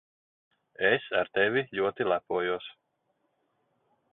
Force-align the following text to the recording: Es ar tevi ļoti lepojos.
Es 0.87 1.03
ar 1.19 1.29
tevi 1.37 1.63
ļoti 1.81 2.07
lepojos. 2.13 2.73